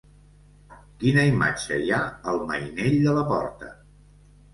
Quina 1.03 1.25
imatge 1.31 1.77
hi 1.83 1.91
ha 1.97 1.99
al 2.31 2.41
mainell 2.53 2.97
de 3.09 3.15
la 3.19 3.27
porta? 3.33 3.71